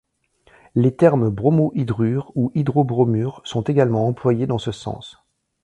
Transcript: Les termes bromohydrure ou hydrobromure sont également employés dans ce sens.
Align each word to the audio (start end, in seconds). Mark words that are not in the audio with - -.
Les 0.73 0.95
termes 0.95 1.29
bromohydrure 1.29 2.31
ou 2.33 2.51
hydrobromure 2.55 3.39
sont 3.43 3.61
également 3.65 4.07
employés 4.07 4.47
dans 4.47 4.57
ce 4.57 4.71
sens. 4.71 5.21